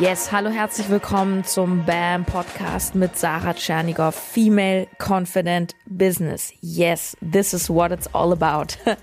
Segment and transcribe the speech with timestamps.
[0.00, 6.52] Yes, hallo, herzlich willkommen zum BAM Podcast mit Sarah Tschernigow, Female Confident Business.
[6.60, 8.76] Yes, this is what it's all about.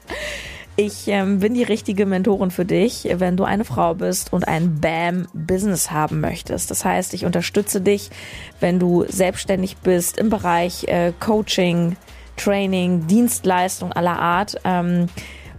[0.78, 4.82] Ich ähm, bin die richtige Mentorin für dich, wenn du eine Frau bist und ein
[4.82, 6.70] BAM-Business haben möchtest.
[6.70, 8.10] Das heißt, ich unterstütze dich,
[8.60, 11.96] wenn du selbstständig bist im Bereich äh, Coaching,
[12.36, 14.58] Training, Dienstleistung aller Art.
[14.66, 15.08] Ähm,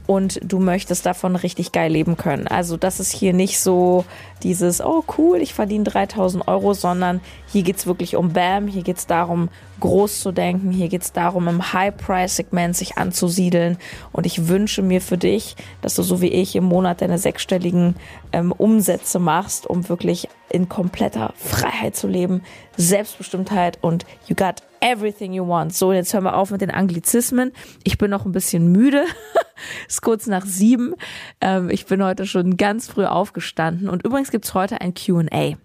[0.06, 2.46] und du möchtest davon richtig geil leben können.
[2.46, 4.04] Also das ist hier nicht so
[4.42, 7.20] dieses, oh cool, ich verdiene 3000 Euro, sondern
[7.50, 9.48] hier geht's wirklich um BAM, hier geht's darum,
[9.80, 13.78] groß zu denken, hier geht's darum, im High-Price-Segment sich anzusiedeln.
[14.12, 17.96] Und ich wünsche mir für dich, dass du so wie ich im Monat deine sechsstelligen
[18.32, 22.42] ähm, Umsätze machst, um wirklich in kompletter Freiheit zu leben,
[22.76, 25.74] Selbstbestimmtheit und you got everything you want.
[25.74, 27.52] So, jetzt hören wir auf mit den Anglizismen.
[27.84, 29.04] Ich bin noch ein bisschen müde.
[29.88, 30.94] ist kurz nach sieben.
[31.40, 33.88] Ähm, ich bin heute schon ganz früh aufgestanden.
[33.88, 35.56] Und übrigens gibt's heute ein QA.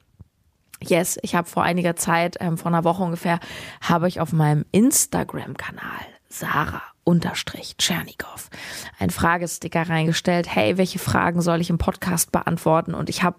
[0.83, 3.39] Yes, ich habe vor einiger Zeit, ähm, vor einer Woche ungefähr,
[3.81, 8.49] habe ich auf meinem Instagram-Kanal Sarah unterstrich Tschernigow
[9.01, 10.53] ein Fragesticker reingestellt.
[10.53, 12.93] Hey, welche Fragen soll ich im Podcast beantworten?
[12.93, 13.37] Und ich habe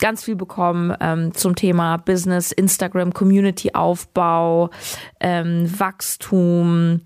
[0.00, 4.70] ganz viel bekommen ähm, zum Thema Business, Instagram, Community-Aufbau,
[5.20, 7.02] ähm, Wachstum.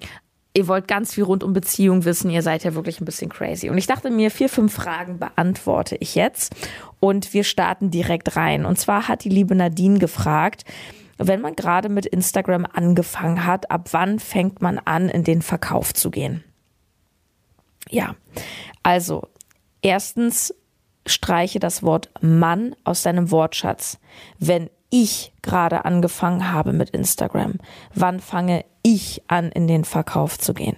[0.55, 2.31] Ihr wollt ganz viel rund um Beziehung wissen.
[2.31, 3.69] Ihr seid ja wirklich ein bisschen crazy.
[3.69, 6.55] Und ich dachte mir, vier, fünf Fragen beantworte ich jetzt.
[7.01, 8.65] Und wir starten direkt rein.
[8.65, 10.65] Und zwar hat die liebe Nadine gefragt,
[11.19, 15.95] wenn man gerade mit Instagram angefangen hat, ab wann fängt man an, in den Verkauf
[15.95, 16.45] zu gehen?
[17.89, 18.17] Ja,
[18.83, 19.29] also
[19.83, 20.55] erstens
[21.07, 23.99] streiche das Wort Mann aus deinem Wortschatz.
[24.39, 27.55] Wenn ich gerade angefangen habe mit Instagram,
[27.95, 30.77] wann fange ich an, in den Verkauf zu gehen?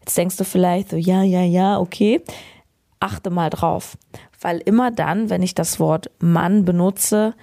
[0.00, 2.22] Jetzt denkst du vielleicht so, ja, ja, ja, okay.
[3.00, 3.96] Achte mal drauf,
[4.40, 7.34] weil immer dann, wenn ich das Wort Mann benutze,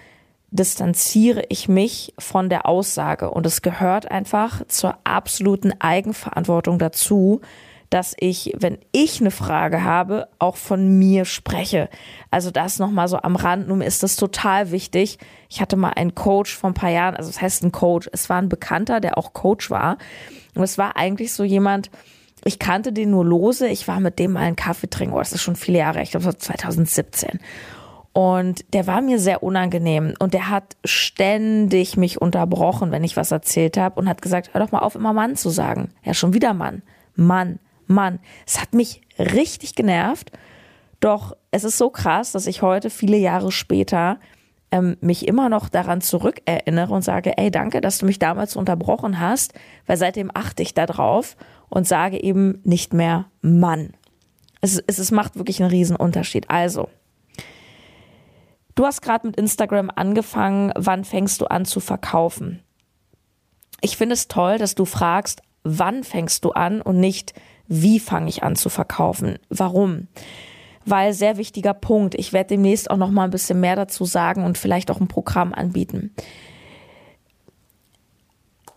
[0.55, 3.29] distanziere ich mich von der Aussage.
[3.29, 7.41] Und es gehört einfach zur absoluten Eigenverantwortung dazu,
[7.89, 11.89] dass ich, wenn ich eine Frage habe, auch von mir spreche.
[12.31, 13.67] Also das nochmal so am Rand.
[13.67, 15.17] Nun ist das total wichtig.
[15.49, 18.09] Ich hatte mal einen Coach vor ein paar Jahren, also es das heißt ein Coach.
[18.11, 19.97] Es war ein Bekannter, der auch Coach war.
[20.55, 21.91] Und es war eigentlich so jemand,
[22.43, 23.67] ich kannte den nur lose.
[23.67, 25.15] Ich war mit dem mal einen Kaffee trinken.
[25.15, 26.01] Oh, das ist schon viele Jahre.
[26.01, 27.39] Ich glaube, das war 2017.
[28.15, 33.31] Und der war mir sehr unangenehm und der hat ständig mich unterbrochen, wenn ich was
[33.31, 35.89] erzählt habe und hat gesagt, hör doch mal auf, immer Mann zu sagen.
[36.01, 36.81] Ja, schon wieder Mann.
[37.15, 38.19] Mann, Mann.
[38.47, 40.31] Es hat mich richtig genervt.
[41.01, 44.17] Doch es ist so krass, dass ich heute, viele Jahre später,
[44.71, 49.19] ähm, mich immer noch daran zurückerinnere und sage, ey, danke, dass du mich damals unterbrochen
[49.19, 49.55] hast,
[49.87, 51.35] weil seitdem achte ich da drauf
[51.67, 53.91] und sage eben nicht mehr Mann.
[54.61, 56.49] Es, es, es macht wirklich einen riesen Unterschied.
[56.49, 56.87] Also,
[58.75, 60.73] Du hast gerade mit Instagram angefangen.
[60.75, 62.61] Wann fängst du an zu verkaufen?
[63.79, 67.33] Ich finde es toll, dass du fragst, wann fängst du an und nicht,
[67.67, 69.39] wie fange ich an zu verkaufen?
[69.49, 70.07] Warum?
[70.85, 72.15] Weil sehr wichtiger Punkt.
[72.15, 75.07] Ich werde demnächst auch noch mal ein bisschen mehr dazu sagen und vielleicht auch ein
[75.07, 76.13] Programm anbieten.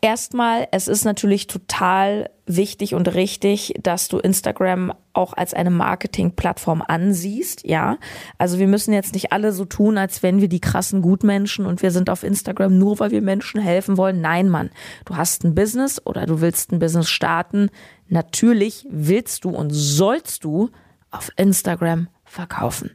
[0.00, 6.84] Erstmal, es ist natürlich total wichtig und richtig, dass du Instagram auch als eine Marketingplattform
[6.86, 7.98] ansiehst, ja.
[8.38, 11.82] Also wir müssen jetzt nicht alle so tun, als wären wir die krassen Gutmenschen und
[11.82, 14.20] wir sind auf Instagram nur, weil wir Menschen helfen wollen.
[14.20, 14.70] Nein, Mann.
[15.04, 17.68] Du hast ein Business oder du willst ein Business starten.
[18.06, 20.70] Natürlich willst du und sollst du
[21.10, 22.90] auf Instagram verkaufen.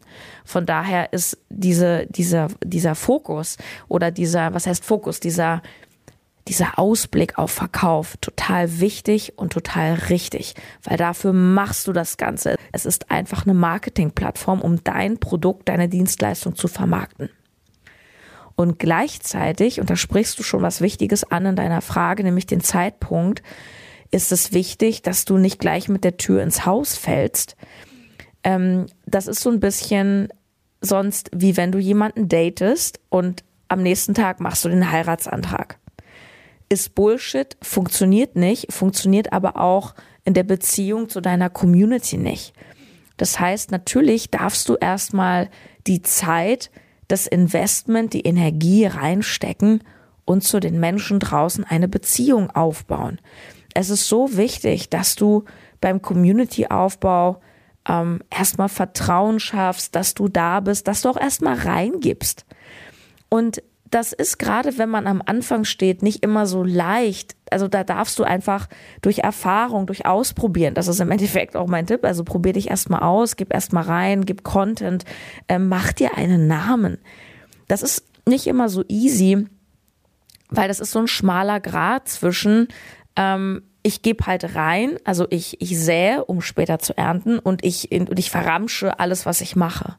[0.46, 5.62] Von daher ist diese, dieser, dieser Fokus oder dieser, was heißt Fokus, dieser
[6.48, 12.56] dieser Ausblick auf Verkauf total wichtig und total richtig, weil dafür machst du das Ganze.
[12.72, 17.30] Es ist einfach eine Marketingplattform, um dein Produkt, deine Dienstleistung zu vermarkten.
[18.56, 22.62] Und gleichzeitig, und da sprichst du schon was Wichtiges an in deiner Frage, nämlich den
[22.62, 23.42] Zeitpunkt,
[24.12, 27.56] ist es wichtig, dass du nicht gleich mit der Tür ins Haus fällst.
[28.44, 30.30] Ähm, das ist so ein bisschen
[30.82, 35.80] sonst wie wenn du jemanden datest und am nächsten Tag machst du den Heiratsantrag
[36.74, 39.94] ist Bullshit, funktioniert nicht, funktioniert aber auch
[40.26, 42.54] in der Beziehung zu deiner Community nicht.
[43.18, 45.50] Das heißt, natürlich darfst du erstmal
[45.86, 46.72] die Zeit,
[47.08, 49.84] das Investment, die Energie reinstecken
[50.26, 53.20] und zu den Menschen draußen eine Beziehung aufbauen.
[53.76, 55.44] Es ist so wichtig, dass du
[55.80, 57.40] beim Community-Aufbau
[57.88, 62.46] ähm, erstmal Vertrauen schaffst, dass du da bist, dass du auch erstmal reingibst.
[63.30, 63.62] Und
[63.94, 67.36] das ist gerade, wenn man am Anfang steht, nicht immer so leicht.
[67.52, 68.68] Also da darfst du einfach
[69.02, 73.02] durch Erfahrung, durch Ausprobieren, das ist im Endeffekt auch mein Tipp, also probier dich erstmal
[73.02, 75.06] aus, gib erstmal rein, gib Content,
[75.48, 76.98] äh, mach dir einen Namen.
[77.68, 79.46] Das ist nicht immer so easy,
[80.50, 82.70] weil das ist so ein schmaler Grad zwischen,
[83.16, 87.92] ähm, ich gebe halt rein, also ich, ich sähe, um später zu ernten und ich,
[87.92, 89.98] und ich verramsche alles, was ich mache.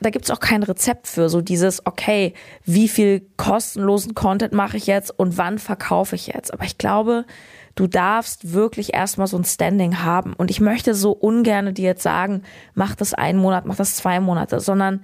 [0.00, 2.34] Da gibt's auch kein Rezept für, so dieses, okay,
[2.64, 6.52] wie viel kostenlosen Content mache ich jetzt und wann verkaufe ich jetzt.
[6.52, 7.24] Aber ich glaube,
[7.76, 10.34] du darfst wirklich erstmal so ein Standing haben.
[10.34, 12.42] Und ich möchte so ungern dir jetzt sagen,
[12.74, 15.02] mach das einen Monat, mach das zwei Monate, sondern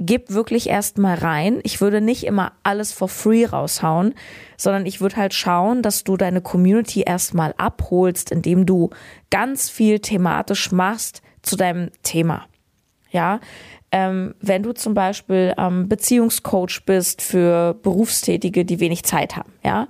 [0.00, 1.60] gib wirklich erstmal rein.
[1.62, 4.14] Ich würde nicht immer alles for free raushauen,
[4.56, 8.90] sondern ich würde halt schauen, dass du deine Community erstmal abholst, indem du
[9.30, 12.46] ganz viel thematisch machst zu deinem Thema.
[13.10, 13.40] Ja,
[13.92, 19.88] ähm, wenn du zum Beispiel ähm, Beziehungscoach bist für Berufstätige, die wenig Zeit haben, ja,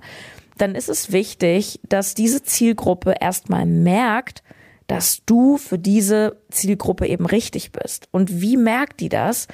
[0.57, 4.43] dann ist es wichtig, dass diese Zielgruppe erstmal merkt,
[4.87, 8.07] dass du für diese Zielgruppe eben richtig bist.
[8.11, 9.47] Und wie merkt die das?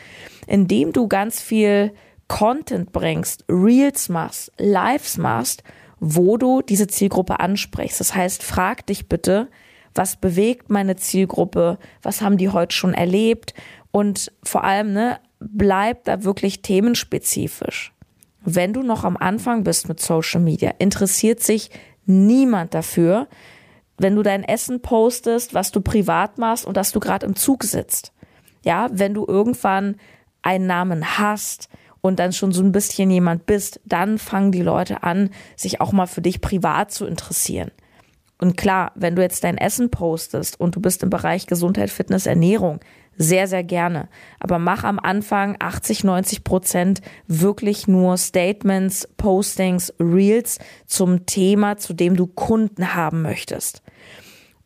[0.47, 1.93] Indem du ganz viel
[2.27, 5.63] Content bringst, Reels machst, Lives machst,
[5.99, 7.99] wo du diese Zielgruppe ansprichst.
[7.99, 9.47] Das heißt, frag dich bitte,
[9.97, 11.77] was bewegt meine Zielgruppe?
[12.01, 13.53] Was haben die heute schon erlebt?
[13.91, 17.93] Und vor allem, ne, bleib da wirklich themenspezifisch.
[18.41, 21.69] Wenn du noch am Anfang bist mit Social Media, interessiert sich
[22.05, 23.27] niemand dafür,
[23.97, 27.63] wenn du dein Essen postest, was du privat machst und dass du gerade im Zug
[27.63, 28.13] sitzt.
[28.63, 29.95] Ja, wenn du irgendwann
[30.41, 31.67] einen Namen hast
[32.01, 35.91] und dann schon so ein bisschen jemand bist, dann fangen die Leute an, sich auch
[35.91, 37.71] mal für dich privat zu interessieren.
[38.39, 42.25] Und klar, wenn du jetzt dein Essen postest und du bist im Bereich Gesundheit, Fitness,
[42.25, 42.79] Ernährung,
[43.17, 44.09] sehr, sehr gerne.
[44.39, 51.93] Aber mach am Anfang 80, 90 Prozent wirklich nur Statements, Postings, Reels zum Thema, zu
[51.93, 53.81] dem du Kunden haben möchtest.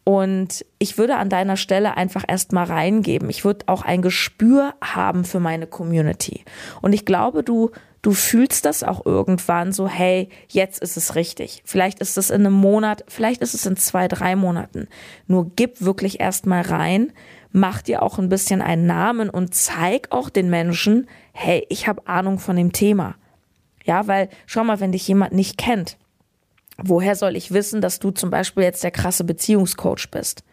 [0.04, 3.30] Und ich würde an deiner Stelle einfach erstmal reingeben.
[3.30, 6.44] Ich würde auch ein Gespür haben für meine Community.
[6.82, 7.70] Und ich glaube, du,
[8.02, 11.62] du fühlst das auch irgendwann so, hey, jetzt ist es richtig.
[11.66, 14.88] Vielleicht ist es in einem Monat, vielleicht ist es in zwei, drei Monaten.
[15.28, 17.14] Nur gib wirklich erstmal rein,
[17.52, 22.08] mach dir auch ein bisschen einen Namen und zeig auch den Menschen, hey, ich habe
[22.08, 23.16] Ahnung von dem Thema.
[23.86, 25.98] Ja, weil schau mal, wenn dich jemand nicht kennt,
[26.78, 30.44] woher soll ich wissen, dass du zum Beispiel jetzt der krasse Beziehungscoach bist?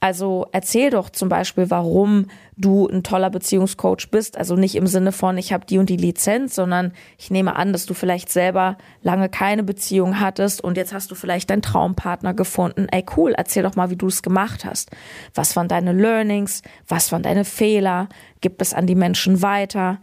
[0.00, 2.26] Also erzähl doch zum Beispiel, warum
[2.56, 4.38] du ein toller Beziehungscoach bist.
[4.38, 7.72] Also nicht im Sinne von, ich habe die und die Lizenz, sondern ich nehme an,
[7.72, 12.34] dass du vielleicht selber lange keine Beziehung hattest und jetzt hast du vielleicht deinen Traumpartner
[12.34, 12.86] gefunden.
[12.90, 14.90] Ey, cool, erzähl doch mal, wie du es gemacht hast.
[15.34, 16.62] Was waren deine Learnings?
[16.88, 18.08] Was waren deine Fehler?
[18.40, 19.98] Gib es an die Menschen weiter?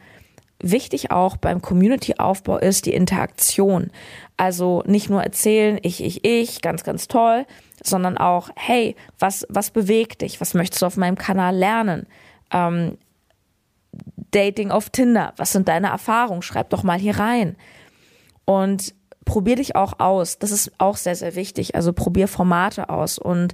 [0.65, 3.91] Wichtig auch beim Community-Aufbau ist die Interaktion.
[4.37, 7.45] Also nicht nur erzählen, ich, ich, ich, ganz, ganz toll,
[7.87, 10.41] sondern auch, hey, was, was bewegt dich?
[10.41, 12.07] Was möchtest du auf meinem Kanal lernen?
[12.51, 12.97] Ähm,
[14.31, 16.41] Dating auf Tinder, was sind deine Erfahrungen?
[16.41, 17.55] Schreib doch mal hier rein.
[18.45, 18.93] Und
[19.25, 20.39] probier dich auch aus.
[20.39, 21.75] Das ist auch sehr, sehr wichtig.
[21.75, 23.53] Also probier Formate aus und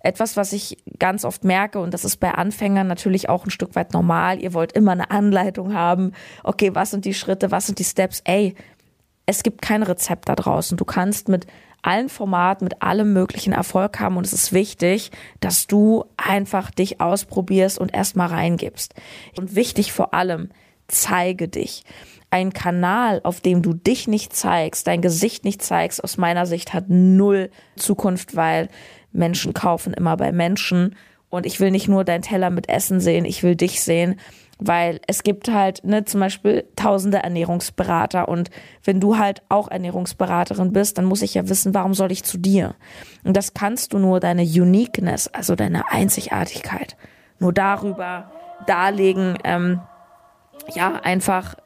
[0.00, 3.74] etwas, was ich ganz oft merke, und das ist bei Anfängern natürlich auch ein Stück
[3.74, 6.12] weit normal, ihr wollt immer eine Anleitung haben,
[6.44, 8.54] okay, was sind die Schritte, was sind die Steps, ey,
[9.26, 10.76] es gibt kein Rezept da draußen.
[10.76, 11.46] Du kannst mit
[11.82, 17.00] allen Formaten, mit allem möglichen Erfolg haben und es ist wichtig, dass du einfach dich
[17.00, 18.94] ausprobierst und erstmal reingibst.
[19.36, 20.50] Und wichtig vor allem,
[20.88, 21.84] zeige dich.
[22.30, 26.74] Ein Kanal, auf dem du dich nicht zeigst, dein Gesicht nicht zeigst, aus meiner Sicht
[26.74, 28.68] hat null Zukunft, weil
[29.12, 30.96] Menschen kaufen immer bei Menschen.
[31.28, 34.18] Und ich will nicht nur dein Teller mit Essen sehen, ich will dich sehen,
[34.58, 38.50] weil es gibt halt ne, zum Beispiel tausende Ernährungsberater und
[38.84, 42.38] wenn du halt auch Ernährungsberaterin bist, dann muss ich ja wissen, warum soll ich zu
[42.38, 42.74] dir?
[43.24, 46.96] Und das kannst du nur deine Uniqueness, also deine Einzigartigkeit,
[47.38, 48.30] nur darüber
[48.66, 49.80] darlegen, ähm,
[50.74, 51.56] ja, einfach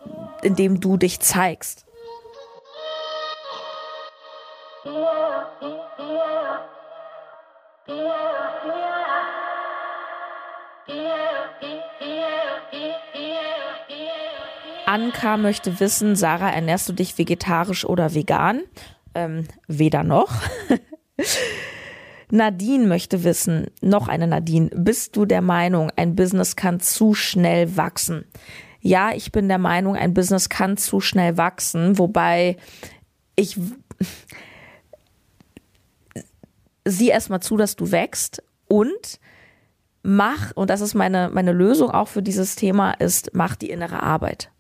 [0.43, 1.87] indem du dich zeigst.
[14.91, 18.63] Anka möchte wissen, Sarah, ernährst du dich vegetarisch oder vegan?
[19.15, 20.33] Ähm, weder noch.
[22.33, 27.77] Nadine möchte wissen, noch eine Nadine, bist du der Meinung, ein Business kann zu schnell
[27.77, 28.25] wachsen?
[28.81, 32.57] Ja, ich bin der Meinung, ein Business kann zu schnell wachsen, wobei
[33.37, 33.61] ich
[36.85, 39.21] sieh erstmal zu, dass du wächst und
[40.03, 44.03] mach, und das ist meine, meine Lösung auch für dieses Thema, ist, mach die innere
[44.03, 44.51] Arbeit.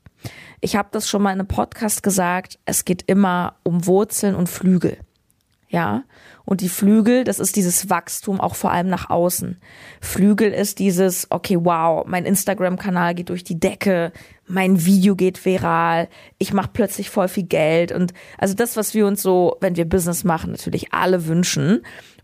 [0.61, 4.49] Ich habe das schon mal in einem Podcast gesagt, es geht immer um Wurzeln und
[4.49, 4.99] Flügel.
[5.69, 6.05] ja.
[6.45, 9.61] Und die Flügel, das ist dieses Wachstum auch vor allem nach außen.
[10.01, 14.13] Flügel ist dieses, okay, wow, mein Instagram-Kanal geht durch die Decke,
[14.49, 17.93] mein Video geht viral, ich mache plötzlich voll viel Geld.
[17.93, 21.83] Und also das, was wir uns so, wenn wir Business machen, natürlich alle wünschen.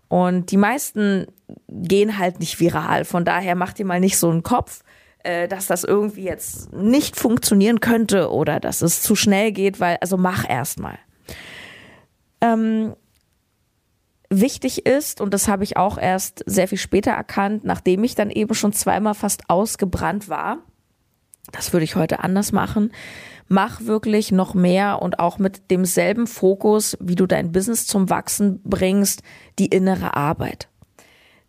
[0.08, 1.26] Und die meisten
[1.68, 3.04] gehen halt nicht viral.
[3.04, 4.82] Von daher macht ihr mal nicht so einen Kopf,
[5.26, 9.98] äh, dass das irgendwie jetzt nicht funktionieren könnte oder dass es zu schnell geht, weil,
[10.00, 10.98] also mach erst mal.
[12.40, 12.94] Ähm,
[14.30, 18.30] wichtig ist, und das habe ich auch erst sehr viel später erkannt, nachdem ich dann
[18.30, 20.58] eben schon zweimal fast ausgebrannt war,
[21.52, 22.92] das würde ich heute anders machen.
[23.48, 28.60] Mach wirklich noch mehr und auch mit demselben Fokus, wie du dein Business zum Wachsen
[28.64, 29.22] bringst,
[29.58, 30.68] die innere Arbeit.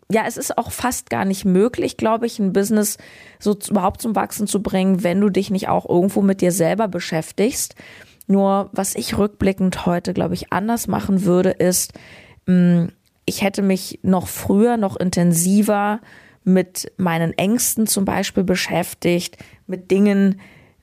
[0.09, 2.97] Ja, es ist auch fast gar nicht möglich, glaube ich, ein Business
[3.39, 6.87] so überhaupt zum Wachsen zu bringen, wenn du dich nicht auch irgendwo mit dir selber
[6.87, 7.75] beschäftigst.
[8.27, 11.93] Nur was ich rückblickend heute, glaube ich, anders machen würde, ist,
[12.45, 12.85] mm,
[13.25, 15.99] ich hätte mich noch früher, noch intensiver
[16.45, 19.37] mit meinen Ängsten zum Beispiel beschäftigt,
[19.67, 20.39] mit Dingen,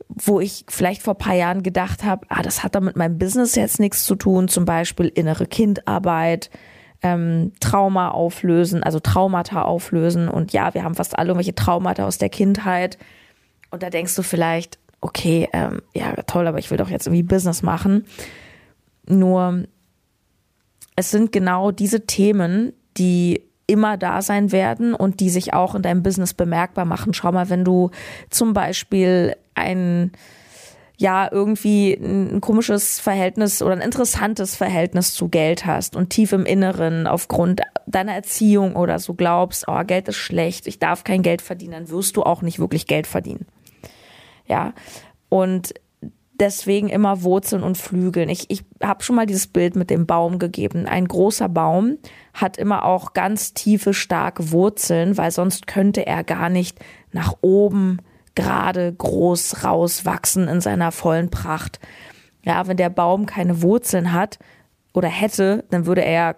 [0.09, 3.55] wo ich vielleicht vor paar Jahren gedacht habe, ah, das hat da mit meinem Business
[3.55, 6.51] jetzt nichts zu tun, zum Beispiel innere Kindarbeit,
[7.05, 10.29] ähm, Trauma auflösen, also Traumata auflösen.
[10.29, 12.99] Und ja, wir haben fast alle irgendwelche Traumata aus der Kindheit.
[13.71, 17.23] Und da denkst du vielleicht, okay, ähm, ja, toll, aber ich will doch jetzt irgendwie
[17.23, 18.07] Business machen.
[19.07, 19.65] Nur
[20.97, 25.83] es sind genau diese Themen, die immer da sein werden und die sich auch in
[25.83, 27.13] deinem Business bemerkbar machen.
[27.13, 27.91] Schau mal, wenn du
[28.31, 30.13] zum Beispiel ein
[30.97, 36.47] ja irgendwie ein komisches Verhältnis oder ein interessantes Verhältnis zu Geld hast und tief im
[36.47, 41.43] Inneren aufgrund deiner Erziehung oder so glaubst, oh, Geld ist schlecht, ich darf kein Geld
[41.43, 43.47] verdienen, dann wirst du auch nicht wirklich Geld verdienen.
[44.47, 44.73] Ja.
[45.29, 45.75] Und
[46.39, 48.29] deswegen immer Wurzeln und Flügeln.
[48.29, 50.87] Ich, ich habe schon mal dieses Bild mit dem Baum gegeben.
[50.87, 51.99] Ein großer Baum
[52.33, 56.79] hat immer auch ganz tiefe, starke Wurzeln, weil sonst könnte er gar nicht
[57.13, 57.99] nach oben
[58.35, 61.81] gerade groß rauswachsen in seiner vollen Pracht.
[62.45, 64.39] Ja, wenn der Baum keine Wurzeln hat
[64.93, 66.37] oder hätte, dann würde er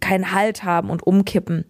[0.00, 1.64] keinen Halt haben und umkippen.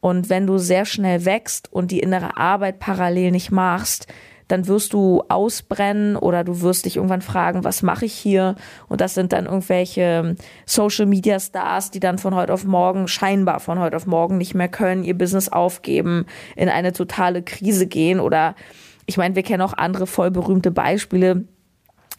[0.00, 4.06] Und wenn du sehr schnell wächst und die innere Arbeit parallel nicht machst,
[4.48, 8.54] dann wirst du ausbrennen oder du wirst dich irgendwann fragen, was mache ich hier?
[8.88, 13.58] Und das sind dann irgendwelche Social Media Stars, die dann von heute auf morgen, scheinbar
[13.58, 18.20] von heute auf morgen nicht mehr können, ihr Business aufgeben, in eine totale Krise gehen
[18.20, 18.54] oder
[19.06, 21.44] ich meine, wir kennen auch andere voll berühmte Beispiele,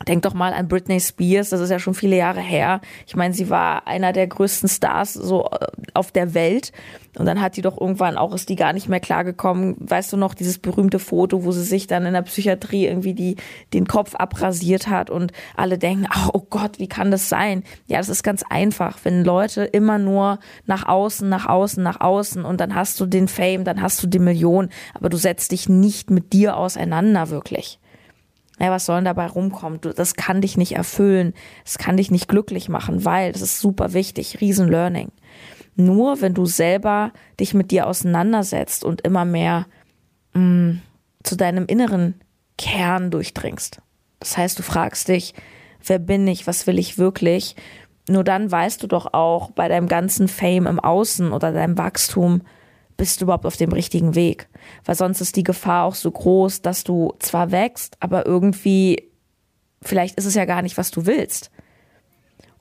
[0.05, 2.81] Denk doch mal an Britney Spears, das ist ja schon viele Jahre her.
[3.07, 6.71] Ich meine, sie war einer der größten Stars so äh, auf der Welt.
[7.17, 9.75] Und dann hat die doch irgendwann auch, ist die gar nicht mehr klargekommen.
[9.79, 13.37] Weißt du noch, dieses berühmte Foto, wo sie sich dann in der Psychiatrie irgendwie die,
[13.73, 17.63] den Kopf abrasiert hat und alle denken, oh Gott, wie kann das sein?
[17.87, 18.99] Ja, das ist ganz einfach.
[19.01, 20.37] Wenn Leute immer nur
[20.67, 24.07] nach außen, nach außen, nach außen und dann hast du den Fame, dann hast du
[24.07, 27.79] die Million, aber du setzt dich nicht mit dir auseinander wirklich.
[28.59, 29.81] Ja, was soll denn dabei rumkommen?
[29.81, 31.33] Du, das kann dich nicht erfüllen.
[31.63, 34.41] Das kann dich nicht glücklich machen, weil das ist super wichtig.
[34.41, 35.11] Riesen Learning.
[35.75, 39.67] Nur wenn du selber dich mit dir auseinandersetzt und immer mehr
[40.33, 40.81] mh, mm,
[41.23, 42.15] zu deinem inneren
[42.57, 43.79] Kern durchdringst.
[44.19, 45.35] Das heißt, du fragst dich,
[45.85, 46.47] wer bin ich?
[46.47, 47.55] Was will ich wirklich?
[48.09, 52.41] Nur dann weißt du doch auch bei deinem ganzen Fame im Außen oder deinem Wachstum,
[52.95, 54.47] bist du überhaupt auf dem richtigen Weg?
[54.85, 59.09] Weil sonst ist die Gefahr auch so groß, dass du zwar wächst, aber irgendwie,
[59.81, 61.51] vielleicht ist es ja gar nicht, was du willst.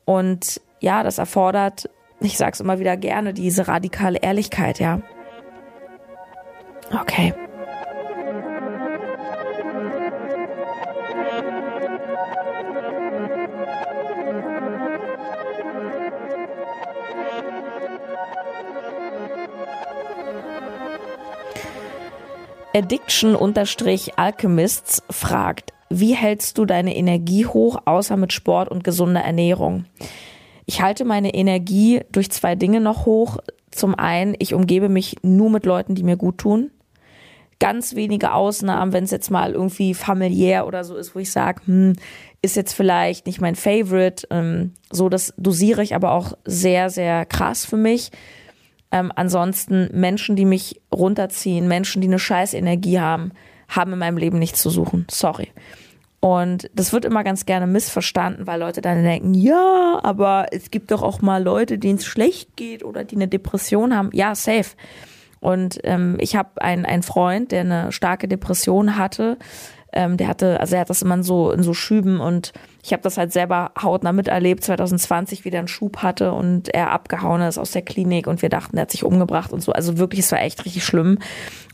[0.05, 1.89] Und ja, das erfordert,
[2.21, 5.01] ich sag's immer wieder gerne, diese radikale Ehrlichkeit, ja.
[6.93, 7.35] Okay.
[22.77, 29.87] Addiction-Alchemists fragt, wie hältst du deine Energie hoch, außer mit Sport und gesunder Ernährung?
[30.67, 33.39] Ich halte meine Energie durch zwei Dinge noch hoch.
[33.71, 36.71] Zum einen, ich umgebe mich nur mit Leuten, die mir gut tun.
[37.61, 41.63] Ganz wenige Ausnahmen, wenn es jetzt mal irgendwie familiär oder so ist, wo ich sage,
[41.65, 41.95] hm,
[42.43, 44.27] ist jetzt vielleicht nicht mein Favorite.
[44.31, 48.11] Ähm, so, das dosiere ich aber auch sehr, sehr krass für mich.
[48.93, 53.33] Ähm, ansonsten Menschen, die mich runterziehen, Menschen, die eine scheiß Energie haben,
[53.69, 55.07] haben in meinem Leben nichts zu suchen.
[55.11, 55.51] Sorry.
[56.21, 60.91] Und das wird immer ganz gerne missverstanden, weil Leute dann denken, ja, aber es gibt
[60.91, 64.11] doch auch mal Leute, denen es schlecht geht oder die eine Depression haben.
[64.13, 64.71] Ja, safe.
[65.41, 69.37] Und ähm, ich habe einen, einen Freund, der eine starke Depression hatte
[69.97, 72.93] Ähm, der hatte, also er hat das immer in so, in so Schüben und ich
[72.93, 77.57] habe das halt selber hautnah miterlebt, 2020 wieder einen Schub hatte und er abgehauen ist
[77.57, 79.73] aus der Klinik und wir dachten, er hat sich umgebracht und so.
[79.73, 81.19] Also wirklich, es war echt richtig schlimm.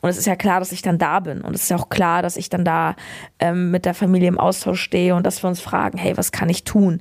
[0.01, 1.41] Und es ist ja klar, dass ich dann da bin.
[1.41, 2.95] Und es ist ja auch klar, dass ich dann da
[3.41, 6.49] ähm, mit der Familie im Austausch stehe und dass wir uns fragen, hey, was kann
[6.49, 7.01] ich tun?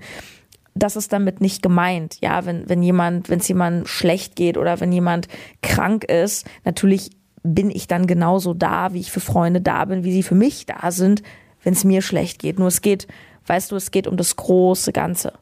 [0.74, 2.18] das ist damit nicht gemeint.
[2.22, 5.28] Ja, wenn, wenn jemand, wenn es jemand schlecht geht oder wenn jemand
[5.62, 7.12] krank ist, natürlich
[7.44, 10.66] bin ich dann genauso da, wie ich für Freunde da bin, wie sie für mich
[10.66, 11.24] da sind,
[11.64, 12.60] wenn es mir schlecht geht.
[12.60, 13.08] Nur es geht,
[13.48, 15.34] weißt du, es geht um das große Ganze.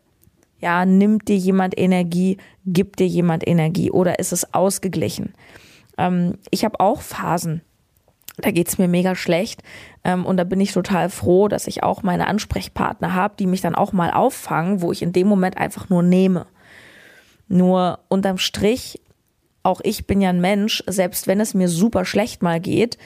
[0.61, 5.33] Ja, nimmt dir jemand Energie, gibt dir jemand Energie oder ist es ausgeglichen?
[5.97, 7.61] Ähm, ich habe auch Phasen,
[8.41, 9.63] da geht's mir mega schlecht.
[10.03, 13.61] Ähm, und da bin ich total froh, dass ich auch meine Ansprechpartner habe, die mich
[13.61, 16.45] dann auch mal auffangen, wo ich in dem Moment einfach nur nehme.
[17.47, 19.01] Nur unterm Strich,
[19.63, 22.97] auch ich bin ja ein Mensch, selbst wenn es mir super schlecht mal geht,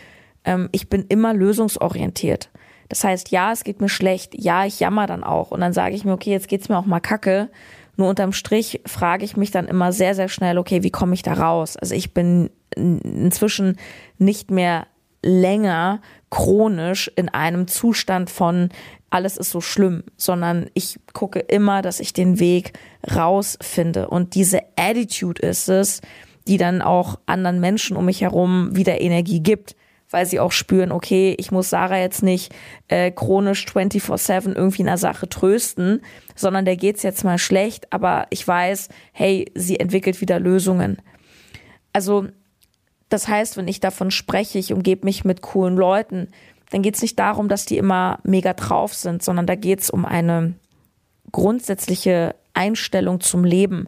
[0.46, 2.50] ähm, ich bin immer lösungsorientiert.
[2.90, 5.52] Das heißt, ja, es geht mir schlecht, ja, ich jammer dann auch.
[5.52, 7.50] Und dann sage ich mir, okay, jetzt geht's mir auch mal kacke.
[7.96, 11.24] Nur unterm Strich frage ich mich dann immer sehr, sehr schnell, okay, wie komme ich
[11.24, 11.78] da raus?
[11.78, 13.78] Also ich bin inzwischen
[14.18, 14.88] nicht mehr
[15.22, 18.70] länger chronisch in einem Zustand von
[19.10, 22.74] alles ist so schlimm, sondern ich gucke immer, dass ich den Weg
[23.16, 24.08] rausfinde.
[24.08, 26.02] Und diese Attitude ist es,
[26.48, 29.76] die dann auch anderen Menschen um mich herum wieder Energie gibt,
[30.10, 32.54] weil sie auch spüren, okay, ich muss Sarah jetzt nicht
[32.88, 36.02] äh, chronisch 24-7 irgendwie in einer Sache trösten,
[36.36, 40.98] sondern der geht's jetzt mal schlecht, aber ich weiß, hey, sie entwickelt wieder Lösungen.
[41.94, 42.28] Also
[43.10, 46.30] das heißt, wenn ich davon spreche, ich umgebe mich mit coolen Leuten,
[46.72, 49.90] dann geht es nicht darum, dass die immer mega drauf sind, sondern da geht es
[49.92, 50.56] um eine
[51.32, 53.88] grundsätzliche Einstellung zum Leben.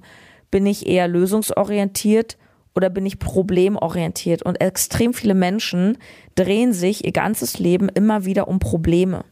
[0.51, 2.37] Bin ich eher lösungsorientiert
[2.75, 4.43] oder bin ich problemorientiert?
[4.43, 5.97] Und extrem viele Menschen
[6.35, 9.23] drehen sich ihr ganzes Leben immer wieder um Probleme.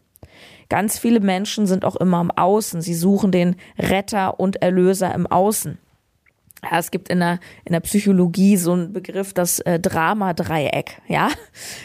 [0.70, 2.82] Ganz viele Menschen sind auch immer im Außen.
[2.82, 5.78] Sie suchen den Retter und Erlöser im Außen.
[6.64, 11.02] Ja, es gibt in der, in der Psychologie so einen Begriff, das äh, Drama-Dreieck.
[11.08, 11.30] Ja,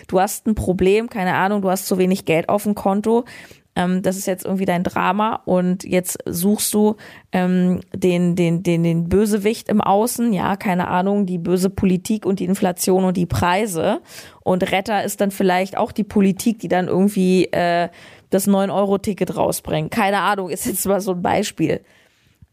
[0.07, 3.25] du hast ein Problem, keine Ahnung, du hast zu wenig Geld auf dem Konto.
[3.79, 6.97] Ähm, das ist jetzt irgendwie dein Drama und jetzt suchst du
[7.31, 10.33] ähm, den, den, den, den Bösewicht im Außen.
[10.33, 14.01] Ja, keine Ahnung, die böse Politik und die Inflation und die Preise.
[14.43, 17.89] Und Retter ist dann vielleicht auch die Politik, die dann irgendwie äh,
[18.31, 19.93] das 9-Euro-Ticket rausbringt.
[19.93, 21.81] Keine Ahnung, ist jetzt mal so ein Beispiel.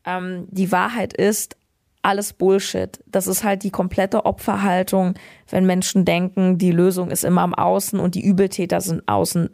[0.06, 1.58] Ähm, die Wahrheit ist,
[2.04, 3.00] alles Bullshit.
[3.08, 5.16] Das ist halt die komplette Opferhaltung,
[5.50, 9.50] wenn Menschen denken, die Lösung ist immer am Außen und die Übeltäter sind außen.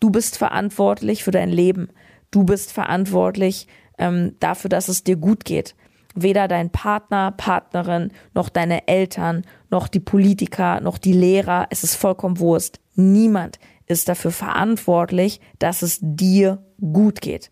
[0.00, 1.88] Du bist verantwortlich für dein Leben.
[2.30, 5.74] Du bist verantwortlich ähm, dafür, dass es dir gut geht.
[6.14, 11.66] Weder dein Partner, Partnerin, noch deine Eltern, noch die Politiker, noch die Lehrer.
[11.70, 12.80] Es ist vollkommen Wurst.
[12.94, 17.50] Niemand ist dafür verantwortlich, dass es dir gut geht.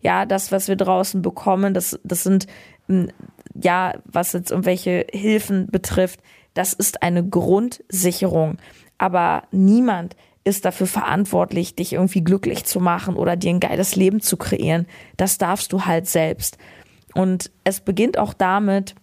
[0.00, 2.46] Ja, das, was wir draußen bekommen, das, das sind
[2.86, 3.08] hm,
[3.54, 6.20] ja, was jetzt irgendwelche Hilfen betrifft,
[6.54, 8.58] das ist eine Grundsicherung.
[8.98, 14.20] Aber niemand ist dafür verantwortlich, dich irgendwie glücklich zu machen oder dir ein geiles Leben
[14.20, 14.86] zu kreieren.
[15.16, 16.58] Das darfst du halt selbst.
[17.14, 18.94] Und es beginnt auch damit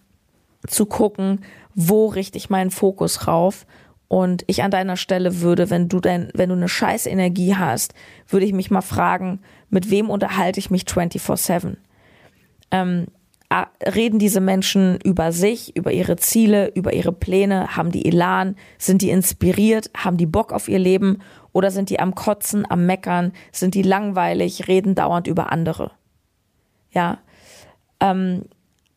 [0.66, 1.40] zu gucken,
[1.74, 3.66] wo richte ich meinen Fokus rauf.
[4.08, 7.94] Und ich an deiner Stelle würde, wenn du denn, wenn du eine scheiß Energie hast,
[8.26, 11.76] würde ich mich mal fragen, mit wem unterhalte ich mich 24-7?
[12.72, 13.06] Ähm,
[13.84, 19.02] reden diese Menschen über sich, über ihre Ziele, über ihre Pläne, haben die Elan, sind
[19.02, 21.18] die inspiriert, haben die Bock auf ihr Leben?
[21.52, 25.90] Oder sind die am Kotzen, am Meckern, sind die langweilig, reden dauernd über andere.
[26.92, 27.18] Ja,
[27.98, 28.44] ähm,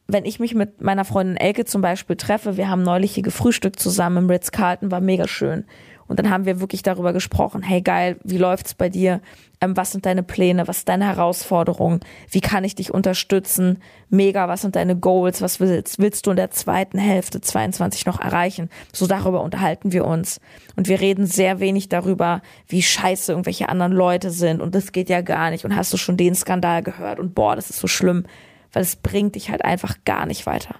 [0.07, 3.79] wenn ich mich mit meiner Freundin Elke zum Beispiel treffe, wir haben neulich hier gefrühstückt
[3.79, 5.65] zusammen im Ritz-Carlton, war mega schön.
[6.07, 9.21] Und dann haben wir wirklich darüber gesprochen, hey geil, wie läuft's bei dir?
[9.61, 10.67] Ähm, was sind deine Pläne?
[10.67, 12.01] Was ist deine Herausforderung?
[12.29, 13.79] Wie kann ich dich unterstützen?
[14.09, 15.41] Mega, was sind deine Goals?
[15.41, 18.69] Was willst, willst du in der zweiten Hälfte 22 noch erreichen?
[18.91, 20.39] So darüber unterhalten wir uns.
[20.75, 25.09] Und wir reden sehr wenig darüber, wie scheiße irgendwelche anderen Leute sind und das geht
[25.09, 25.65] ja gar nicht.
[25.65, 27.19] Und hast du schon den Skandal gehört?
[27.19, 28.25] Und boah, das ist so schlimm,
[28.71, 30.75] weil es bringt dich halt einfach gar nicht weiter.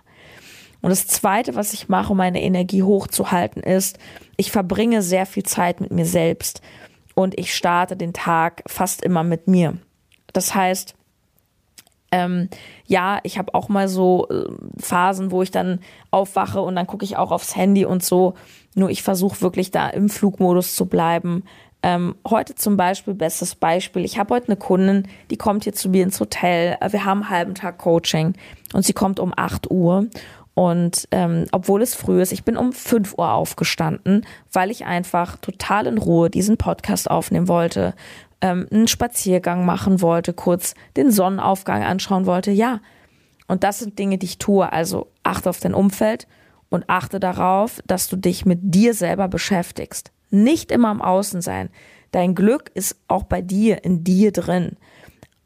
[0.83, 3.97] Und das Zweite, was ich mache, um meine Energie hochzuhalten, ist,
[4.35, 6.61] ich verbringe sehr viel Zeit mit mir selbst
[7.15, 9.77] und ich starte den Tag fast immer mit mir.
[10.33, 10.93] Das heißt,
[12.11, 12.49] ähm,
[12.85, 14.43] ja, ich habe auch mal so äh,
[14.77, 15.79] Phasen, wo ich dann
[16.11, 18.33] aufwache und dann gucke ich auch aufs Handy und so.
[18.75, 21.45] Nur ich versuche wirklich da im Flugmodus zu bleiben.
[21.81, 25.87] Ähm, heute zum Beispiel, bestes Beispiel, ich habe heute eine Kundin, die kommt hier zu
[25.87, 26.77] mir ins Hotel.
[26.89, 28.33] Wir haben einen halben Tag Coaching
[28.73, 30.07] und sie kommt um 8 Uhr
[30.55, 35.37] Und ähm, obwohl es früh ist, ich bin um 5 Uhr aufgestanden, weil ich einfach
[35.37, 37.95] total in Ruhe diesen Podcast aufnehmen wollte,
[38.41, 42.51] ähm, einen Spaziergang machen wollte, kurz den Sonnenaufgang anschauen wollte.
[42.51, 42.81] Ja,
[43.47, 44.71] und das sind Dinge, die ich tue.
[44.71, 46.27] Also achte auf dein Umfeld
[46.69, 50.11] und achte darauf, dass du dich mit dir selber beschäftigst.
[50.29, 51.69] Nicht immer am Außen sein.
[52.11, 54.77] Dein Glück ist auch bei dir, in dir drin.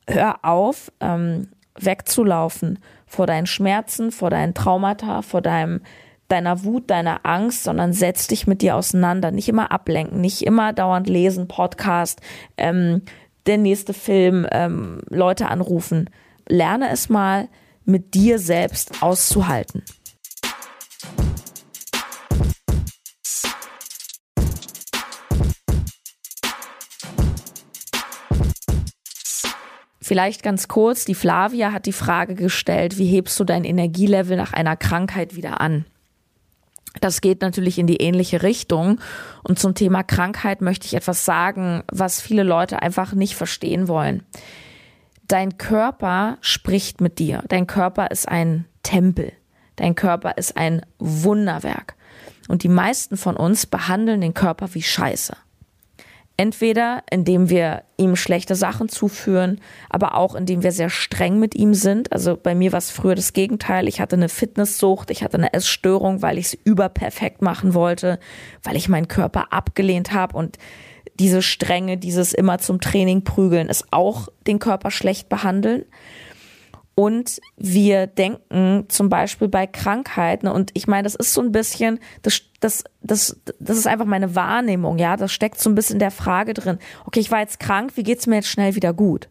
[0.08, 5.81] Hör auf, ähm, wegzulaufen vor deinen Schmerzen, vor deinen Traumata, vor deinem
[6.27, 9.31] deiner Wut, deiner Angst, sondern setz dich mit dir auseinander.
[9.31, 12.21] Nicht immer ablenken, nicht immer dauernd lesen, Podcast,
[12.57, 13.01] ähm,
[13.45, 16.09] der nächste Film, ähm, Leute anrufen.
[16.47, 17.47] Lerne es mal
[17.85, 19.83] mit dir selbst auszuhalten.
[30.08, 34.54] Vielleicht ganz kurz, die Flavia hat die Frage gestellt, wie hebst du dein Energielevel nach
[34.54, 35.84] einer Krankheit wieder an?
[37.02, 39.02] Das geht natürlich in die ähnliche Richtung.
[39.43, 44.24] Und zum Thema Krankheit möchte ich etwas sagen, was viele Leute einfach nicht verstehen wollen.
[45.28, 47.43] Dein Körper spricht mit dir.
[47.50, 49.34] Dein Körper ist ein Tempel.
[49.76, 51.96] Dein Körper ist ein Wunderwerk.
[52.48, 55.36] Und die meisten von uns behandeln den Körper wie Scheiße.
[56.39, 61.73] Entweder indem wir ihm schlechte Sachen zuführen, aber auch indem wir sehr streng mit ihm
[61.73, 62.12] sind.
[62.12, 63.88] Also bei mir war es früher das Gegenteil.
[63.88, 68.19] Ich hatte eine Fitnesssucht, ich hatte eine Essstörung, weil ich es überperfekt machen wollte,
[68.62, 70.60] weil ich meinen Körper abgelehnt habe und
[71.19, 75.86] diese Strenge, dieses immer zum Training prügeln, ist auch den Körper schlecht behandeln.
[76.99, 81.99] Und wir denken zum Beispiel bei Krankheiten, und ich meine, das ist so ein bisschen,
[82.23, 85.99] das, das, das, das ist einfach meine Wahrnehmung, ja, das steckt so ein bisschen in
[85.99, 89.29] der Frage drin, okay, ich war jetzt krank, wie geht's mir jetzt schnell wieder gut?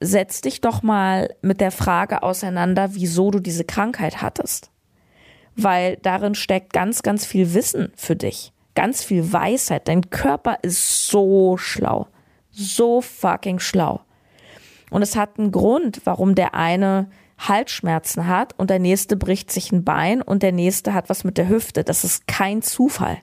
[0.00, 4.70] Setz dich doch mal mit der Frage auseinander, wieso du diese Krankheit hattest.
[5.56, 9.88] Weil darin steckt ganz, ganz viel Wissen für dich, ganz viel Weisheit.
[9.88, 12.06] Dein Körper ist so schlau,
[12.50, 14.02] so fucking schlau.
[14.90, 19.72] Und es hat einen Grund, warum der eine Halsschmerzen hat und der nächste bricht sich
[19.72, 21.84] ein Bein und der nächste hat was mit der Hüfte.
[21.84, 23.18] Das ist kein Zufall.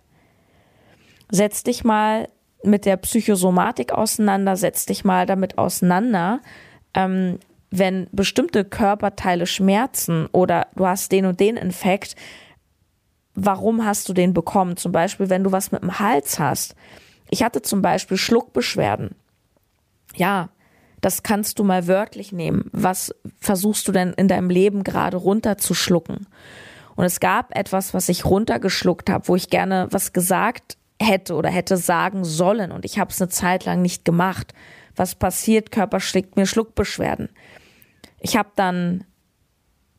[1.30, 2.28] Setz dich mal
[2.64, 6.42] mit der Psychosomatik auseinander, setz dich mal damit auseinander,
[6.94, 7.38] ähm,
[7.70, 12.16] wenn bestimmte Körperteile schmerzen oder du hast den und den Infekt,
[13.36, 14.78] warum hast du den bekommen?
[14.78, 16.76] Zum Beispiel, wenn du was mit dem Hals hast.
[17.30, 19.16] Ich hatte zum Beispiel Schluckbeschwerden.
[20.16, 20.50] Ja,
[21.08, 22.70] das kannst du mal wörtlich nehmen.
[22.74, 26.28] Was versuchst du denn in deinem Leben gerade runterzuschlucken?
[26.98, 31.50] Und es gab etwas, was ich runtergeschluckt habe, wo ich gerne was gesagt hätte oder
[31.50, 32.74] hätte sagen sollen.
[32.74, 34.54] Und ich habe es eine Zeit lang nicht gemacht.
[34.98, 35.72] Was passiert?
[35.72, 37.30] Körper schlägt mir Schluckbeschwerden.
[38.20, 39.06] Ich habe dann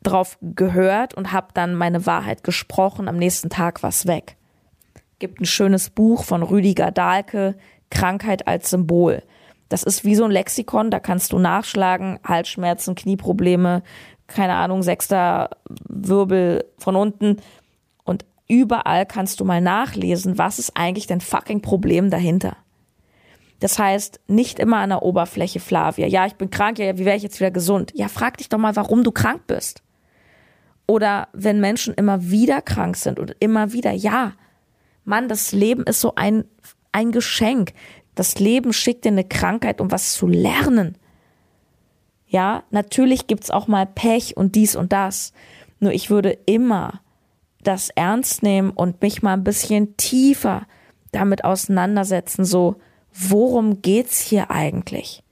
[0.02, 3.08] drauf gehört und habe dann meine Wahrheit gesprochen.
[3.08, 4.36] Am nächsten Tag war es weg.
[5.20, 7.56] Gibt ein schönes Buch von Rüdiger Dahlke,
[7.88, 9.22] Krankheit als Symbol.
[9.68, 13.82] Das ist wie so ein Lexikon, da kannst du nachschlagen, Halsschmerzen, Knieprobleme,
[14.26, 15.50] keine Ahnung, sechster
[15.88, 17.36] Wirbel von unten.
[18.04, 22.56] Und überall kannst du mal nachlesen, was ist eigentlich dein fucking Problem dahinter.
[23.60, 26.06] Das heißt, nicht immer an der Oberfläche, Flavia.
[26.06, 27.92] Ja, ich bin krank, ja, wie wäre ich jetzt wieder gesund?
[27.94, 29.82] Ja, frag dich doch mal, warum du krank bist.
[30.86, 34.32] Oder wenn Menschen immer wieder krank sind und immer wieder, ja,
[35.04, 36.44] Mann, das Leben ist so ein,
[36.92, 37.72] ein Geschenk.
[38.18, 40.96] Das Leben schickt dir eine Krankheit, um was zu lernen.
[42.26, 45.32] Ja, natürlich gibt's auch mal Pech und dies und das.
[45.78, 47.00] Nur ich würde immer
[47.62, 50.66] das ernst nehmen und mich mal ein bisschen tiefer
[51.12, 52.80] damit auseinandersetzen, so,
[53.12, 55.22] worum geht's hier eigentlich?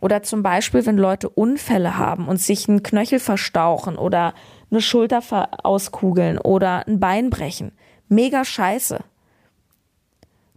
[0.00, 4.32] Oder zum Beispiel, wenn Leute Unfälle haben und sich einen Knöchel verstauchen oder
[4.70, 5.22] eine Schulter
[5.64, 7.72] auskugeln oder ein Bein brechen.
[8.08, 9.00] Mega scheiße.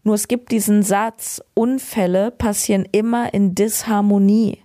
[0.05, 4.59] Nur es gibt diesen Satz, Unfälle passieren immer in Disharmonie.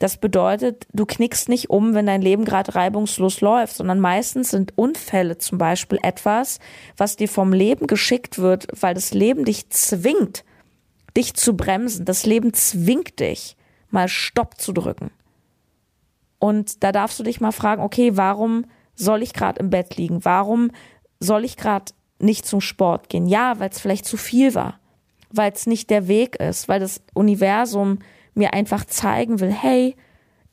[0.00, 4.76] Das bedeutet, du knickst nicht um, wenn dein Leben gerade reibungslos läuft, sondern meistens sind
[4.76, 6.58] Unfälle zum Beispiel etwas,
[6.96, 10.44] was dir vom Leben geschickt wird, weil das Leben dich zwingt,
[11.16, 12.04] dich zu bremsen.
[12.04, 13.56] Das Leben zwingt dich,
[13.90, 15.12] mal Stopp zu drücken.
[16.40, 18.64] Und da darfst du dich mal fragen, okay, warum
[18.96, 20.24] soll ich gerade im Bett liegen?
[20.24, 20.72] Warum
[21.20, 23.26] soll ich gerade nicht zum Sport gehen.
[23.26, 24.78] Ja, weil es vielleicht zu viel war,
[25.30, 27.98] weil es nicht der Weg ist, weil das Universum
[28.34, 29.96] mir einfach zeigen will, hey,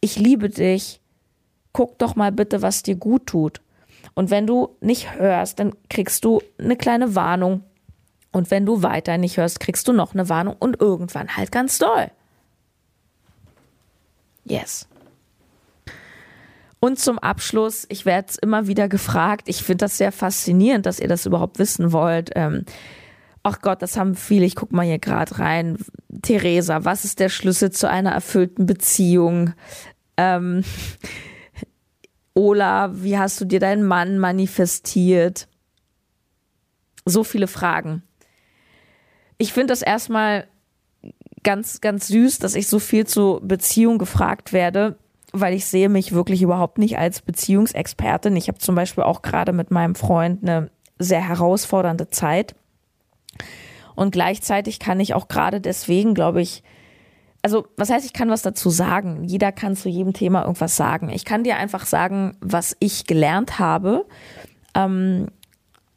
[0.02, 1.02] ich liebe dich,
[1.74, 3.62] guck doch mal bitte, was dir gut tut.
[4.16, 7.64] Und wenn du nicht hörst, dann kriegst du eine kleine Warnung.
[8.32, 11.78] Und wenn du weiter nicht hörst, kriegst du noch eine Warnung und irgendwann halt ganz
[11.78, 12.10] doll.
[14.44, 14.88] Yes.
[16.80, 21.08] Und zum Abschluss, ich werde immer wieder gefragt, ich finde das sehr faszinierend, dass ihr
[21.08, 22.32] das überhaupt wissen wollt.
[22.36, 22.66] Ähm,
[23.42, 25.78] ach Gott, das haben viele, ich guck mal hier gerade rein.
[26.22, 29.54] Theresa, was ist der Schlüssel zu einer erfüllten Beziehung?
[30.18, 30.64] Ähm,
[32.36, 35.48] Ola, wie hast du dir deinen Mann manifestiert?
[37.06, 38.04] So viele Fragen.
[39.40, 40.48] Ich finde das erstmal
[41.44, 44.98] ganz, ganz süß, dass ich so viel zu Beziehung gefragt werde,
[45.34, 48.36] weil ich sehe mich wirklich überhaupt nicht als Beziehungsexpertin.
[48.36, 52.56] Ich habe zum Beispiel auch gerade mit meinem Freund eine sehr herausfordernde Zeit.
[53.96, 56.64] Und gleichzeitig kann ich auch gerade deswegen, glaube ich,
[57.42, 59.24] also was heißt, ich kann was dazu sagen.
[59.24, 61.10] Jeder kann zu jedem Thema irgendwas sagen.
[61.10, 64.06] Ich kann dir einfach sagen, was ich gelernt habe.
[64.76, 65.28] Ähm,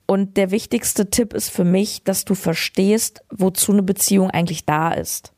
[0.06, 4.92] und der wichtigste Tipp ist für mich, dass du verstehst, wozu eine Beziehung eigentlich da
[4.92, 5.32] ist.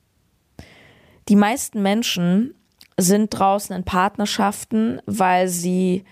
[1.28, 2.54] Die meisten Menschen
[2.98, 6.04] sind draußen in Partnerschaften, weil sie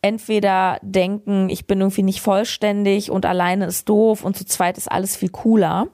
[0.00, 4.90] entweder denken, ich bin irgendwie nicht vollständig und alleine ist doof und zu zweit ist
[4.90, 5.88] alles viel cooler,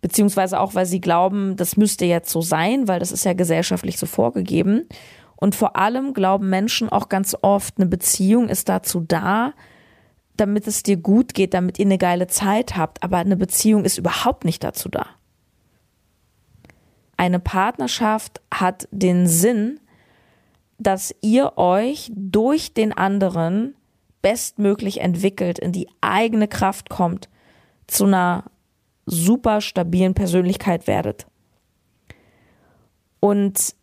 [0.00, 3.98] beziehungsweise auch, weil sie glauben, das müsste jetzt so sein, weil das ist ja gesellschaftlich
[3.98, 4.88] so vorgegeben.
[5.36, 9.54] Und vor allem glauben Menschen auch ganz oft, eine Beziehung ist dazu da,
[10.36, 13.98] damit es dir gut geht, damit ihr eine geile Zeit habt, aber eine Beziehung ist
[13.98, 15.06] überhaupt nicht dazu da.
[17.16, 19.80] Eine Partnerschaft hat den Sinn,
[20.78, 23.74] dass ihr euch durch den anderen
[24.22, 27.28] bestmöglich entwickelt, in die eigene Kraft kommt,
[27.86, 28.44] zu einer
[29.06, 31.26] super stabilen Persönlichkeit werdet.
[33.20, 33.74] Und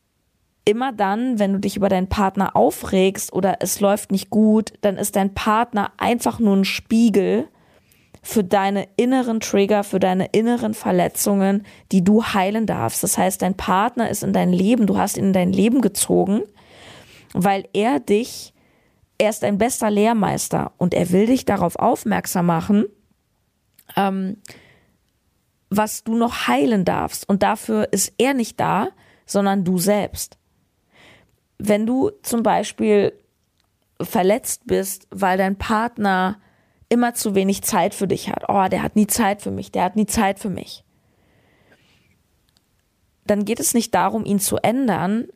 [0.66, 4.98] immer dann, wenn du dich über deinen Partner aufregst oder es läuft nicht gut, dann
[4.98, 7.48] ist dein Partner einfach nur ein Spiegel
[8.22, 13.04] für deine inneren Trigger, für deine inneren Verletzungen, die du heilen darfst.
[13.04, 16.42] Das heißt, dein Partner ist in dein Leben, du hast ihn in dein Leben gezogen,
[17.34, 18.54] weil er dich,
[19.18, 22.86] er ist dein bester Lehrmeister und er will dich darauf aufmerksam machen,
[23.96, 24.38] ähm,
[25.70, 27.28] was du noch heilen darfst.
[27.28, 28.90] Und dafür ist er nicht da,
[29.26, 30.38] sondern du selbst.
[31.58, 33.14] Wenn du zum Beispiel
[34.02, 36.40] verletzt bist, weil dein Partner
[36.90, 38.44] immer zu wenig Zeit für dich hat.
[38.50, 40.84] Oh, der hat nie Zeit für mich, der hat nie Zeit für mich.
[43.26, 45.28] Dann geht es nicht darum, ihn zu ändern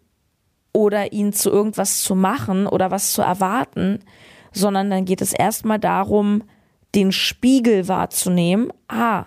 [0.74, 4.00] oder ihn zu irgendwas zu machen oder was zu erwarten,
[4.52, 6.44] sondern dann geht es erstmal darum,
[6.96, 8.72] den Spiegel wahrzunehmen.
[8.88, 9.26] Ah,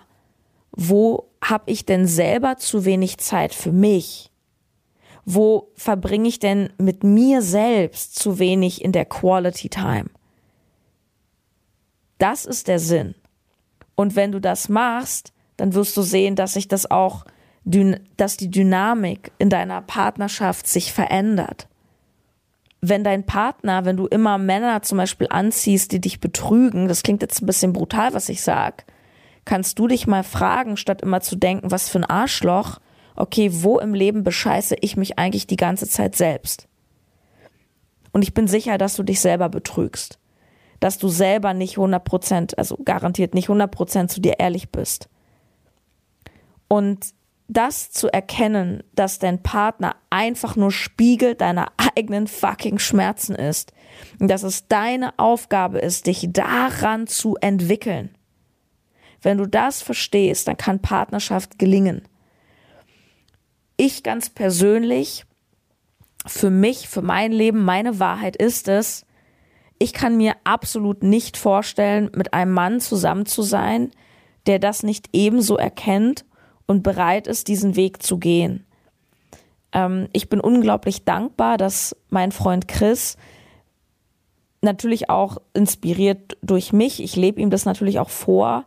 [0.71, 4.31] wo habe ich denn selber zu wenig Zeit für mich?
[5.25, 10.05] Wo verbringe ich denn mit mir selbst zu wenig in der Quality Time?
[12.17, 13.15] Das ist der Sinn.
[13.95, 17.25] Und wenn du das machst, dann wirst du sehen, dass sich das auch,
[17.65, 21.67] dass die Dynamik in deiner Partnerschaft sich verändert.
[22.79, 27.23] Wenn dein Partner, wenn du immer Männer zum Beispiel anziehst, die dich betrügen, das klingt
[27.23, 28.85] jetzt ein bisschen brutal, was ich sag,
[29.45, 32.79] kannst du dich mal fragen, statt immer zu denken, was für ein Arschloch,
[33.15, 36.67] okay, wo im Leben bescheiße ich mich eigentlich die ganze Zeit selbst?
[38.11, 40.19] Und ich bin sicher, dass du dich selber betrügst
[40.79, 45.09] dass du selber nicht 100 Prozent, also garantiert nicht 100 Prozent zu dir ehrlich bist.
[46.67, 47.13] Und
[47.47, 53.71] das zu erkennen, dass dein Partner einfach nur Spiegel deiner eigenen fucking Schmerzen ist
[54.19, 58.09] und dass es deine Aufgabe ist, dich daran zu entwickeln.
[59.21, 62.03] Wenn du das verstehst, dann kann Partnerschaft gelingen.
[63.77, 65.25] Ich ganz persönlich,
[66.25, 69.05] für mich, für mein Leben, meine Wahrheit ist es,
[69.79, 73.91] ich kann mir absolut nicht vorstellen, mit einem Mann zusammen zu sein,
[74.45, 76.25] der das nicht ebenso erkennt
[76.65, 78.65] und bereit ist, diesen Weg zu gehen.
[79.73, 83.17] Ähm, ich bin unglaublich dankbar, dass mein Freund Chris
[84.61, 88.65] natürlich auch inspiriert durch mich, ich lebe ihm das natürlich auch vor,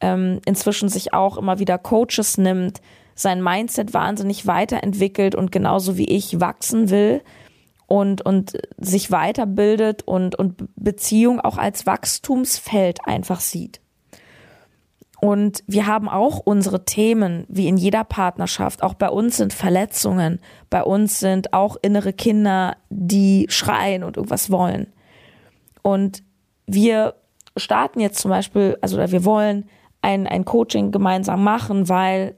[0.00, 2.80] ähm, inzwischen sich auch immer wieder Coaches nimmt,
[3.14, 7.22] sein Mindset wahnsinnig weiterentwickelt und genauso wie ich wachsen will
[7.86, 13.80] und, und sich weiterbildet und, und Beziehung auch als Wachstumsfeld einfach sieht.
[15.20, 18.82] Und wir haben auch unsere Themen, wie in jeder Partnerschaft.
[18.82, 20.40] Auch bei uns sind Verletzungen.
[20.68, 24.92] Bei uns sind auch innere Kinder, die schreien und irgendwas wollen.
[25.82, 26.22] Und
[26.66, 27.14] wir
[27.56, 29.68] starten jetzt zum Beispiel, also wir wollen
[30.02, 32.36] ein, ein Coaching gemeinsam machen, weil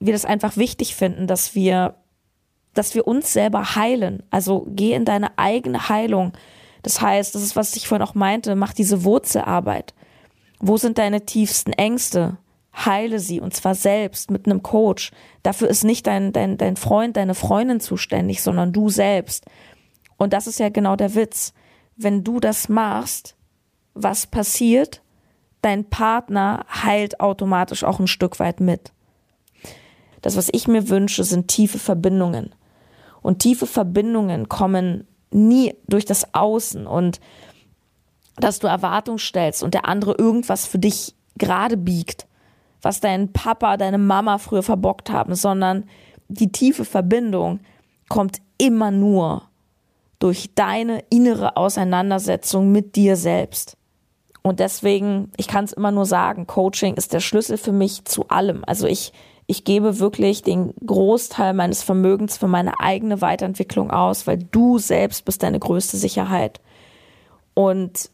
[0.00, 1.94] wir das einfach wichtig finden, dass wir
[2.78, 4.22] dass wir uns selber heilen.
[4.30, 6.32] Also geh in deine eigene Heilung.
[6.82, 9.94] Das heißt, das ist, was ich vorhin auch meinte, mach diese Wurzelarbeit.
[10.60, 12.38] Wo sind deine tiefsten Ängste?
[12.72, 15.10] Heile sie und zwar selbst mit einem Coach.
[15.42, 19.46] Dafür ist nicht dein, dein, dein Freund, deine Freundin zuständig, sondern du selbst.
[20.16, 21.54] Und das ist ja genau der Witz.
[21.96, 23.34] Wenn du das machst,
[23.94, 25.02] was passiert?
[25.62, 28.92] Dein Partner heilt automatisch auch ein Stück weit mit.
[30.22, 32.54] Das, was ich mir wünsche, sind tiefe Verbindungen.
[33.28, 37.20] Und tiefe Verbindungen kommen nie durch das Außen und
[38.36, 42.26] dass du Erwartungen stellst und der andere irgendwas für dich gerade biegt,
[42.80, 45.84] was dein Papa, deine Mama früher verbockt haben, sondern
[46.28, 47.60] die tiefe Verbindung
[48.08, 49.42] kommt immer nur
[50.20, 53.76] durch deine innere Auseinandersetzung mit dir selbst.
[54.40, 58.28] Und deswegen, ich kann es immer nur sagen, Coaching ist der Schlüssel für mich zu
[58.28, 58.64] allem.
[58.66, 59.12] Also ich,
[59.50, 65.24] ich gebe wirklich den Großteil meines Vermögens für meine eigene Weiterentwicklung aus, weil du selbst
[65.24, 66.60] bist deine größte Sicherheit.
[67.54, 68.10] Und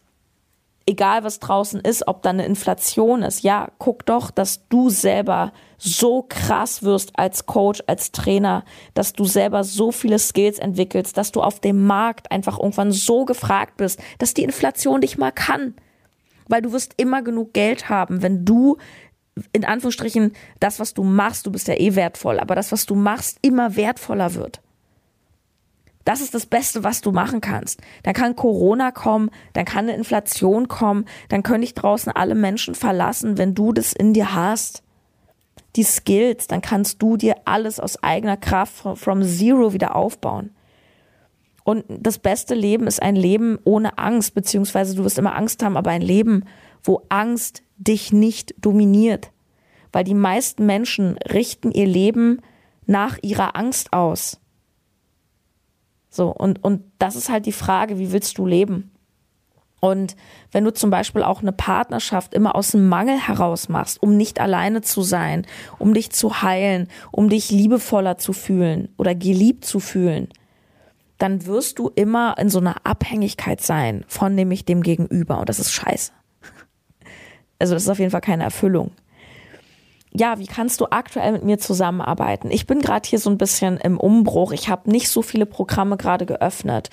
[0.87, 5.53] egal was draußen ist, ob da eine Inflation ist, ja, guck doch, dass du selber
[5.77, 11.33] so krass wirst als Coach, als Trainer, dass du selber so viele Skills entwickelst, dass
[11.33, 15.75] du auf dem Markt einfach irgendwann so gefragt bist, dass die Inflation dich mal kann.
[16.47, 18.77] Weil du wirst immer genug Geld haben, wenn du
[19.53, 22.94] in Anführungsstrichen das, was du machst, du bist ja eh wertvoll, aber das, was du
[22.94, 24.61] machst, immer wertvoller wird.
[26.05, 27.81] Das ist das Beste, was du machen kannst.
[28.03, 32.75] Dann kann Corona kommen, dann kann eine Inflation kommen, dann können dich draußen alle Menschen
[32.75, 34.83] verlassen, wenn du das in dir hast.
[35.77, 40.51] Die Skills, dann kannst du dir alles aus eigener Kraft from zero wieder aufbauen.
[41.64, 45.79] Und das beste Leben ist ein Leben ohne Angst, beziehungsweise du wirst immer Angst haben,
[45.79, 46.44] aber ein Leben,
[46.83, 49.31] wo Angst dich nicht dominiert.
[49.93, 52.41] Weil die meisten Menschen richten ihr Leben
[52.87, 54.41] nach ihrer Angst aus.
[56.11, 58.93] So, und, und das ist halt die Frage, wie willst du leben?
[59.81, 60.17] Und
[60.51, 64.41] wenn du zum Beispiel auch eine Partnerschaft immer aus dem Mangel heraus machst, um nicht
[64.41, 65.47] alleine zu sein,
[65.79, 70.29] um dich zu heilen, um dich liebevoller zu fühlen oder geliebt zu fühlen,
[71.19, 75.39] dann wirst du immer in so einer Abhängigkeit sein von nämlich dem Gegenüber.
[75.39, 76.13] Und das ist scheiße.
[77.59, 78.90] Also das ist auf jeden Fall keine Erfüllung
[80.17, 82.51] ja, wie kannst du aktuell mit mir zusammenarbeiten?
[82.51, 84.53] Ich bin gerade hier so ein bisschen im Umbruch.
[84.53, 86.88] Ich habe nicht so viele Programme gerade geöffnet.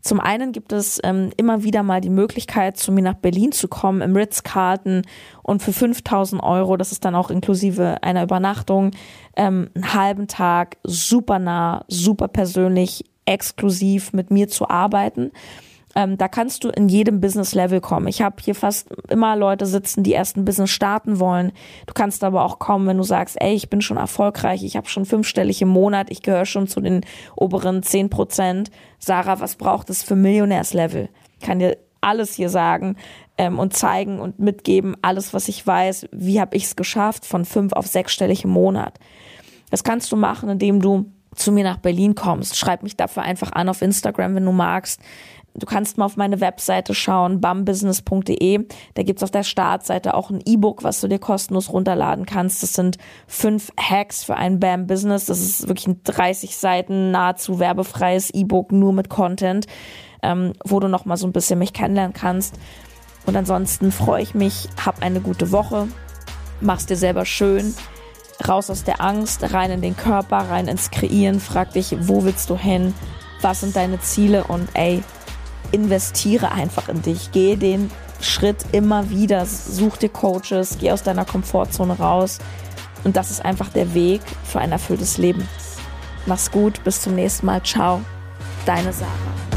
[0.00, 3.68] Zum einen gibt es ähm, immer wieder mal die Möglichkeit, zu mir nach Berlin zu
[3.68, 5.02] kommen im Ritz-Carlton
[5.42, 8.90] und für 5000 Euro, das ist dann auch inklusive einer Übernachtung,
[9.36, 15.30] ähm, einen halben Tag super nah, super persönlich, exklusiv mit mir zu arbeiten.
[15.94, 18.08] Ähm, da kannst du in jedem Business-Level kommen.
[18.08, 21.52] Ich habe hier fast immer Leute sitzen, die erst ein Business starten wollen.
[21.86, 24.88] Du kannst aber auch kommen, wenn du sagst, ey, ich bin schon erfolgreich, ich habe
[24.88, 27.02] schon fünfstellig im Monat, ich gehöre schon zu den
[27.36, 28.70] oberen zehn Prozent.
[28.98, 31.08] Sarah, was braucht es für Millionärs-Level?
[31.38, 32.96] Ich kann dir alles hier sagen
[33.38, 37.44] ähm, und zeigen und mitgeben, alles, was ich weiß, wie habe ich es geschafft, von
[37.44, 38.98] fünf auf sechsstellig im Monat.
[39.70, 42.58] Das kannst du machen, indem du zu mir nach Berlin kommst.
[42.58, 45.00] Schreib mich dafür einfach an auf Instagram, wenn du magst.
[45.54, 48.66] Du kannst mal auf meine Webseite schauen, bambusiness.de.
[48.94, 52.62] Da gibt's auf der Startseite auch ein E-Book, was du dir kostenlos runterladen kannst.
[52.62, 55.26] Das sind fünf Hacks für ein Bam Business.
[55.26, 59.66] Das ist wirklich ein 30 Seiten nahezu werbefreies E-Book, nur mit Content,
[60.22, 62.58] ähm, wo du noch mal so ein bisschen mich kennenlernen kannst.
[63.26, 65.86] Und ansonsten freue ich mich, hab eine gute Woche,
[66.60, 67.74] mach's dir selber schön,
[68.48, 72.50] raus aus der Angst, rein in den Körper, rein ins Kreieren, frag dich, wo willst
[72.50, 72.94] du hin,
[73.40, 75.02] was sind deine Ziele und ey,
[75.70, 77.30] investiere einfach in dich.
[77.32, 79.46] Geh den Schritt immer wieder.
[79.46, 82.38] Such dir Coaches, geh aus deiner Komfortzone raus.
[83.04, 85.48] Und das ist einfach der Weg für ein erfülltes Leben.
[86.26, 87.62] Mach's gut, bis zum nächsten Mal.
[87.62, 88.00] Ciao,
[88.64, 89.51] deine Sarah.